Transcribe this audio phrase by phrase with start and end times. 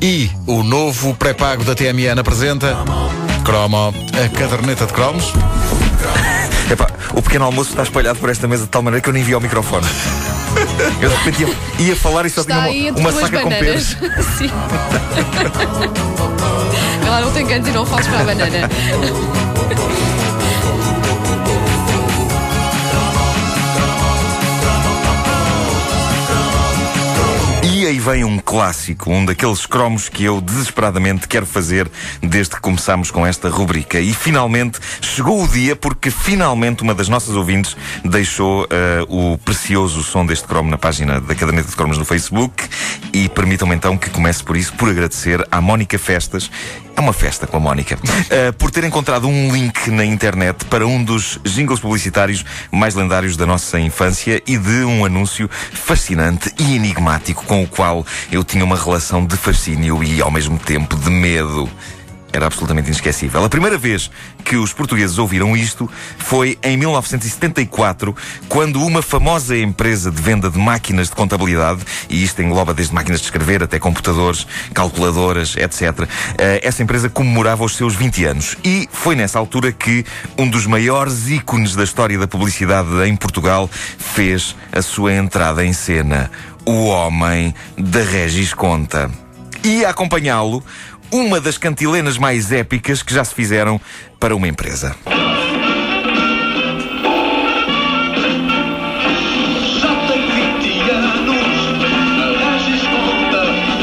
[0.00, 2.76] E o novo pré-pago da TMN apresenta
[3.44, 5.32] Cromo, a caderneta de cromos.
[6.70, 9.24] Epá, o pequeno almoço está espalhado por esta mesa de tal maneira que eu nem
[9.24, 9.86] vi ao microfone.
[11.00, 13.96] Eu de repente ia, ia falar e só Está tinha uma, uma saca com pesos.
[14.38, 14.50] Sim.
[17.04, 18.70] Ela não tem cantos e não falas para a banana.
[27.88, 31.90] aí vem um clássico, um daqueles cromos que eu desesperadamente quero fazer
[32.22, 33.98] desde que começámos com esta rubrica.
[33.98, 40.02] E finalmente chegou o dia porque finalmente uma das nossas ouvintes deixou eh, o precioso
[40.02, 42.62] som deste cromo na página da Caderneta de Cromos no Facebook.
[43.12, 46.50] E permitam-me então que comece por isso, por agradecer à Mónica Festas.
[46.96, 47.98] É uma festa com a Mónica.
[48.28, 53.36] eh, por ter encontrado um link na internet para um dos jingles publicitários mais lendários
[53.36, 58.64] da nossa infância e de um anúncio fascinante e enigmático com o qual eu tinha
[58.64, 61.70] uma relação de fascínio e ao mesmo tempo de medo.
[62.32, 63.42] Era absolutamente inesquecível.
[63.42, 64.10] A primeira vez
[64.44, 68.14] que os portugueses ouviram isto foi em 1974,
[68.48, 73.20] quando uma famosa empresa de venda de máquinas de contabilidade, e isto engloba desde máquinas
[73.20, 76.06] de escrever até computadores, calculadoras, etc.,
[76.38, 78.56] eh, essa empresa comemorava os seus 20 anos.
[78.62, 80.04] E foi nessa altura que
[80.36, 85.72] um dos maiores ícones da história da publicidade em Portugal fez a sua entrada em
[85.72, 86.30] cena.
[86.64, 89.10] O homem da Regis Conta.
[89.64, 90.62] E a acompanhá-lo,
[91.10, 93.80] uma das cantilenas mais épicas que já se fizeram
[94.18, 94.94] para uma empresa.
[99.80, 101.46] Já tem 20 anos,
[102.12, 103.42] a Regis conta,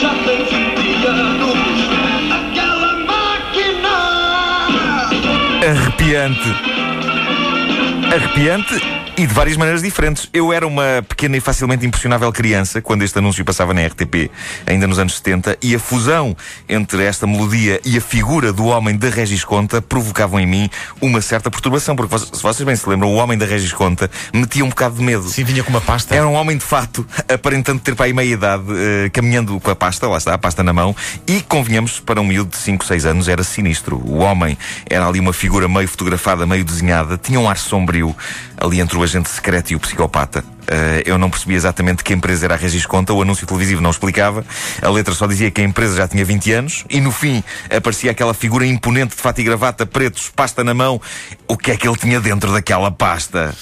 [0.00, 1.56] já tem 20 anos,
[2.32, 3.94] aquela máquina.
[5.70, 6.50] Arrepiante.
[8.14, 10.28] Arrepiante e de várias maneiras diferentes.
[10.32, 14.30] Eu era uma pequena e facilmente impressionável criança quando este anúncio passava na RTP,
[14.66, 16.36] ainda nos anos 70, e a fusão
[16.68, 20.70] entre esta melodia e a figura do homem da Regis Conta provocavam em mim
[21.00, 24.64] uma certa perturbação, porque se vocês bem se lembram, o homem da Regis Conta metia
[24.64, 25.26] um bocado de medo.
[25.28, 26.14] Sim, vinha com uma pasta.
[26.14, 29.76] Era um homem de fato, aparentando ter para aí meia idade, eh, caminhando com a
[29.76, 30.94] pasta, lá está, a pasta na mão,
[31.26, 33.96] e convenhamos, para um miúdo de 5, 6 anos era sinistro.
[34.04, 38.14] O homem era ali uma figura meio fotografada, meio desenhada, tinha um ar sombrio
[38.58, 40.44] ali entre o agente secreto e o psicopata.
[40.68, 43.90] Eh, eu não percebia exatamente que empresa era a Regis Conta, o anúncio televisivo não
[43.90, 44.44] explicava,
[44.82, 47.42] a letra só dizia que a empresa já tinha 20 anos, e no fim
[47.74, 51.00] aparecia aquela figura imponente de fato e gravata, pretos, pasta na mão.
[51.48, 53.54] O que é que ele tinha dentro daquela pasta?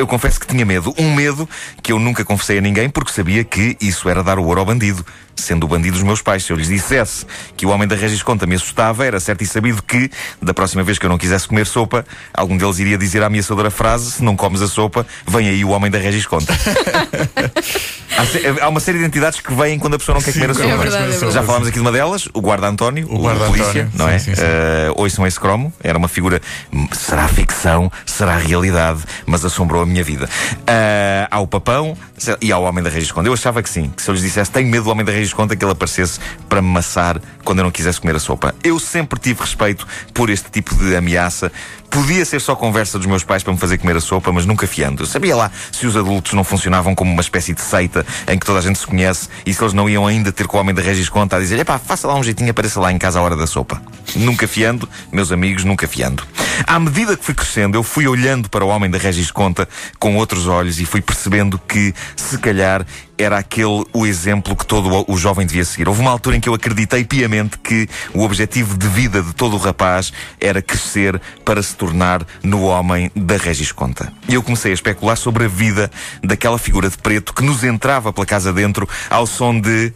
[0.00, 0.94] Eu confesso que tinha medo.
[0.96, 1.46] Um medo
[1.82, 4.64] que eu nunca confessei a ninguém porque sabia que isso era dar o ouro ao
[4.64, 5.04] bandido.
[5.36, 6.42] Sendo o bandido os meus pais.
[6.42, 9.46] Se eu lhes dissesse que o homem da Regis Conta me assustava, era certo e
[9.46, 13.22] sabido que, da próxima vez que eu não quisesse comer sopa, algum deles iria dizer
[13.22, 16.54] a ameaçadora frase: se não comes a sopa, vem aí o homem da Regis Conta.
[18.16, 20.50] há, há uma série de entidades que vêm quando a pessoa não quer Sim, comer
[20.50, 20.68] a é sopa.
[20.68, 21.32] é verdade.
[21.32, 23.90] Já falámos aqui de uma delas, o guarda António, o, guarda polícia, António.
[23.94, 24.18] não Sim, é?
[24.18, 24.42] sim, sim.
[24.44, 26.40] Eh, ouçam esse cromo, era uma figura.
[26.72, 30.28] hum, Será ficção, será realidade, mas assombrou a minha vida.
[30.66, 31.96] Eh, há o papão
[32.40, 33.28] e há o homem da Regis Conta.
[33.28, 35.32] Eu achava que sim, que se eu lhes dissesse tenho medo do homem da Regis
[35.32, 36.18] Conta, que ele aparecesse
[36.48, 38.54] para me maçar quando eu não quisesse comer a sopa.
[38.62, 41.50] Eu sempre tive respeito por este tipo de ameaça.
[41.88, 44.64] Podia ser só conversa dos meus pais para me fazer comer a sopa, mas nunca
[44.66, 45.02] fiando.
[45.02, 48.46] Eu sabia lá se os adultos não funcionavam como uma espécie de seita em que
[48.46, 50.74] toda a gente se conhece e se eles não iam ainda ter com o homem
[50.74, 53.22] da Regis Conta a dizer: epá, faça lá um jeitinho, apareça lá em casa à
[53.22, 53.80] hora da sopa.
[54.16, 56.22] Nunca fiando, meus amigos, nunca fiando.
[56.66, 60.16] À medida que fui crescendo, eu fui olhando para o homem da Regis Conta com
[60.16, 62.86] outros olhos e fui percebendo que, se calhar,
[63.18, 65.88] era aquele o exemplo que todo o- jovem devia seguir.
[65.88, 69.54] Houve uma altura em que eu acreditei piamente que o objetivo de vida de todo
[69.54, 74.12] o rapaz era crescer para se tornar no homem da Regis Conta.
[74.28, 75.90] E eu comecei a especular sobre a vida
[76.22, 79.92] daquela figura de preto que nos entrava pela casa dentro ao som de.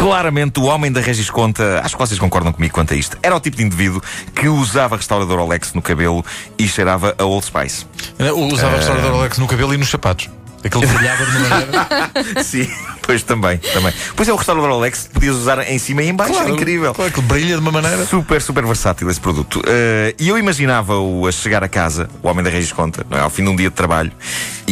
[0.00, 3.36] Claramente, o homem da Regis Conta, acho que vocês concordam comigo quanto a isto, era
[3.36, 4.02] o tipo de indivíduo
[4.34, 6.24] que usava restaurador Olex no cabelo
[6.58, 7.84] e cheirava a Old Spice.
[8.18, 10.30] Eu Usava o restaurador Alex no cabelo e nos sapatos.
[10.64, 11.88] Aquele brilhava de uma maneira.
[12.42, 12.66] Sim,
[13.02, 13.92] pois também, também.
[14.16, 16.94] Pois é, o restaurador Olex que podias usar em cima e em baixo, era incrível.
[16.94, 18.06] Claro que brilha de uma maneira.
[18.06, 19.62] Super, super versátil esse produto.
[19.66, 23.20] Eh, e eu imaginava-o a chegar a casa, o homem da Regis Conta, não é?
[23.20, 24.12] ao fim de um dia de trabalho,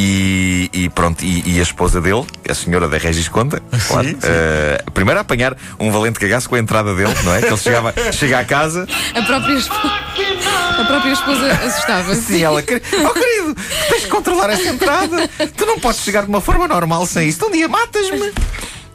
[0.00, 4.16] e, e pronto, e, e a esposa dele, a senhora da Regis Conta, claro, sim.
[4.22, 7.40] eh, primeiro a apanhar um valente cagaço com a entrada dele, não é?
[7.40, 12.22] Que ele chegava, chega à casa, A própria, espo- a própria esposa assustava-se.
[12.22, 12.60] Sim, ela.
[12.60, 15.28] Oh, querido, tu tens de controlar essa entrada.
[15.56, 17.46] Tu não podes chegar de uma forma normal sem isto.
[17.46, 18.32] Um dia matas-me.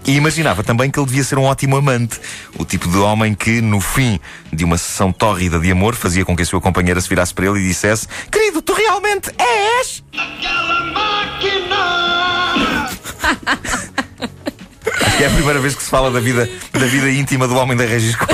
[0.05, 2.19] E imaginava também que ele devia ser um ótimo amante.
[2.57, 4.19] O tipo de homem que, no fim
[4.51, 7.45] de uma sessão tórrida de amor, fazia com que a sua companheira se virasse para
[7.45, 10.03] ele e dissesse: Querido, tu realmente és?
[15.01, 17.55] Acho que é a primeira vez que se fala da vida, da vida íntima do
[17.55, 18.33] homem da Regis Conta.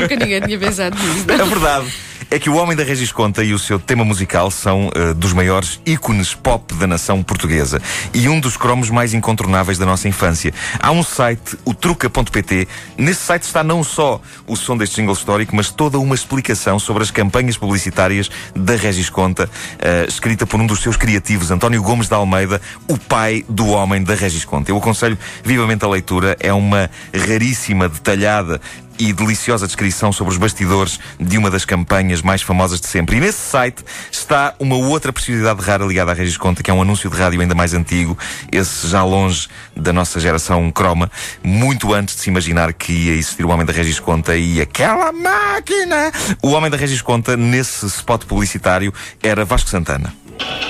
[0.00, 1.26] Nunca ninguém tinha pensado nisso.
[1.30, 1.86] A verdade
[2.32, 5.34] é que o Homem da Regis Conta e o seu tema musical são eh, dos
[5.34, 7.78] maiores ícones pop da nação portuguesa
[8.14, 10.50] e um dos cromos mais incontornáveis da nossa infância.
[10.80, 12.66] Há um site, o truca.pt.
[12.96, 17.02] Nesse site está não só o som deste jingle histórico, mas toda uma explicação sobre
[17.02, 22.08] as campanhas publicitárias da Regis Conta, eh, escrita por um dos seus criativos, António Gomes
[22.08, 24.70] de Almeida, o pai do Homem da Regis Conta.
[24.70, 28.58] Eu aconselho vivamente a leitura, é uma raríssima, detalhada
[28.98, 33.16] e deliciosa descrição sobre os bastidores de uma das campanhas mais famosas de sempre.
[33.16, 36.82] E nesse site está uma outra preciosidade rara ligada à Regis Conta, que é um
[36.82, 38.16] anúncio de rádio ainda mais antigo,
[38.50, 41.10] esse já longe da nossa geração croma,
[41.42, 45.12] muito antes de se imaginar que ia existir o Homem da Regis Conta e aquela
[45.12, 46.12] máquina.
[46.42, 48.92] O Homem da Regis Conta, nesse spot publicitário,
[49.22, 50.14] era Vasco Santana.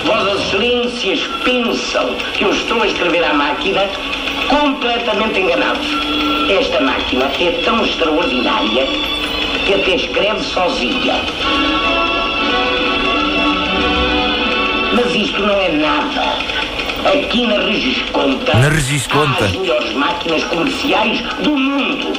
[0.05, 3.81] Vossas Excelências pensam que eu estou a escrever à máquina
[4.49, 5.87] completamente enganados.
[6.49, 8.85] Esta máquina é tão extraordinária
[9.65, 11.15] que até escreve sozinha.
[14.93, 16.37] Mas isto não é nada.
[17.05, 19.43] Aqui na Regisconta, Na Regisconta.
[19.43, 22.13] há as melhores máquinas comerciais do mundo.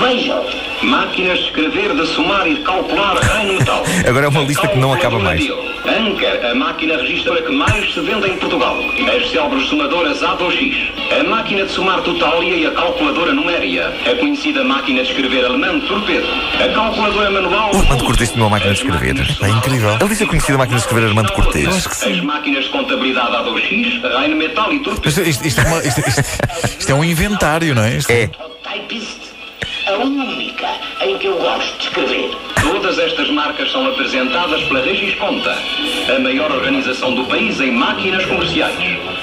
[0.00, 0.44] Vejam.
[0.82, 3.82] Máquinas de escrever, de somar e de calcular em metal.
[4.08, 5.42] Agora é uma lista que não acaba mais.
[5.86, 8.76] Anker, a máquina registra que mais se vende em Portugal.
[9.16, 10.92] As célebres somadoras A2X.
[11.20, 13.88] A máquina de somar Totalia e a calculadora Numéria.
[14.10, 16.26] A conhecida máquina de escrever alemã Torpedo.
[16.62, 17.70] A calculadora manual...
[17.74, 19.16] O Armando Cortês tinha uma máquina de escrever.
[19.42, 19.96] É incrível.
[20.00, 21.86] Ele disse a conhecida máquina de escrever Armando Cortês.
[21.86, 25.08] As máquinas de contabilidade A2X, Rheinmetall e Torpedo.
[25.08, 26.22] Isto, isto- isto é uma- isto- isto-
[26.80, 27.96] isto é um inventário, não é?
[27.96, 28.28] Isto- É.
[29.86, 30.68] A única
[31.02, 32.30] em que eu gosto de escrever.
[32.70, 35.56] Todas estas marcas são apresentadas pela Regis Conta,
[36.14, 38.76] a maior organização do país em máquinas comerciais.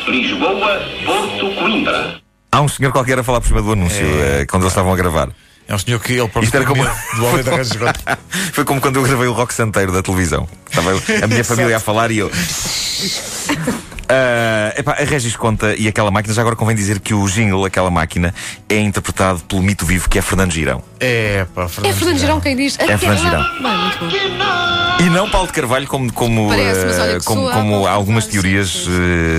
[0.08, 2.16] Lisboa, Porto, Coimbra.
[2.52, 4.96] Há um senhor qualquer a falar por cima do anúncio, eh, quando eles estavam a
[4.96, 5.30] gravar.
[5.68, 6.84] É um senhor que ele próprio Isto era como.
[6.84, 8.20] do homem da Regis Conta.
[8.52, 10.48] Foi como quando eu gravei o rock santeiro da televisão.
[10.70, 10.92] Estava
[11.24, 12.32] a minha família a falar e eu.
[14.08, 17.66] Ah, epá, a Regis Conta e aquela máquina, já agora convém dizer que o jingle,
[17.66, 18.34] aquela máquina,
[18.70, 20.84] é interpretado pelo mito vivo que é Fernando Girão.
[21.00, 22.78] É, pá, É Fernando Girão quem diz.
[22.80, 23.42] É Fernando Girão.
[23.62, 24.96] Bem, muito bom.
[24.98, 27.78] E não Paulo de Carvalho, como, como, Parece, mas olha eh, que como, soa como
[27.80, 28.90] a de algumas Carvalho, teorias sim,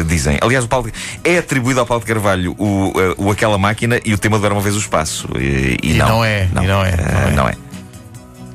[0.01, 0.39] eh, dizem.
[0.43, 0.91] Aliás, o Paulo,
[1.25, 4.45] é atribuído ao Paulo de Carvalho o, eh, o Aquela Máquina e o tema do
[4.45, 5.29] Era uma Vez o Espaço.
[5.39, 7.31] E, E não é, e não é, eh, não é.
[7.33, 7.55] não é.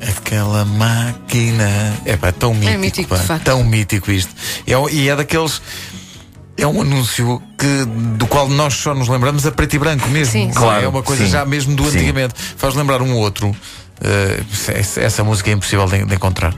[0.10, 1.94] Aquela máquina.
[2.06, 2.80] É pá, tão mítico.
[2.80, 3.44] mítico, pá, de facto.
[3.44, 4.34] Tão mítico isto.
[4.66, 5.62] É, um- e é daqueles.
[6.58, 7.86] É um anúncio que,
[8.18, 10.32] do qual nós só nos lembramos a preto e branco mesmo.
[10.34, 10.50] Sim.
[10.50, 10.54] É?
[10.54, 11.32] Claro, é uma coisa sim.
[11.32, 11.98] já mesmo do Sim.
[11.98, 12.34] antigamente.
[12.58, 13.56] Faz lembrar um outro.
[14.04, 14.42] eh,
[14.98, 16.54] essa, música é impossível de, de encontrar.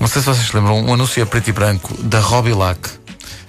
[0.00, 2.78] Não sei se vocês se lembram, um anúncio a preto e branco da Robilac.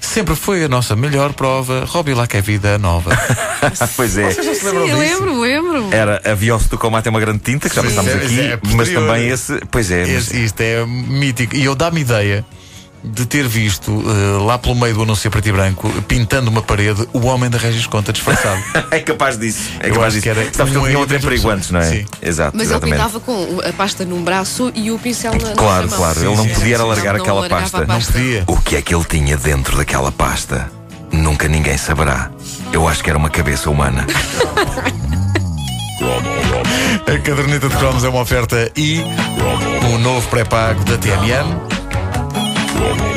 [0.01, 1.85] Sempre foi a nossa melhor prova.
[1.85, 3.11] Robilac é vida nova.
[3.95, 4.31] pois é.
[4.31, 4.97] Vocês já se Sim, lembram disso?
[4.99, 5.93] lembro, lembro.
[5.93, 8.59] Era havia o Stocomate é uma grande tinta, que já Sim, pensámos é- aqui, é
[8.63, 9.07] mas posterior.
[9.07, 9.59] também esse.
[9.71, 10.05] Pois é.
[10.05, 11.55] mas- isto é mítico.
[11.55, 12.45] E eu dá-me ideia
[13.03, 16.61] de ter visto eh, lá pelo meio do anúncio a preto e branco, pintando uma
[16.61, 18.61] parede, o homem da Regis Conta disfarçado.
[18.91, 19.69] É capaz disso.
[19.79, 20.23] É Eu capaz disso.
[20.23, 21.55] que era Sabes que um eles tinham erro a trem das perigo pessoas.
[21.57, 21.83] antes, não é?
[21.89, 22.05] Sim.
[22.21, 22.97] Exato, Mas ele exatamente.
[22.97, 26.19] pintava com a pasta num braço e o pincel na, na Claro, claro.
[26.19, 27.77] Ele não sim, podia era sim, largar Não aquela pasta.
[27.83, 28.43] a Não podia.
[28.47, 30.69] O que é que ele tinha dentro daquela pasta?
[31.11, 32.29] Nunca ninguém saberá.
[32.73, 34.05] Eu acho que era uma cabeça humana.
[37.07, 39.01] A caderneta de cromos é uma oferta e
[39.91, 41.78] um novo pré-pago da TMN.
[42.79, 43.08] Welcome.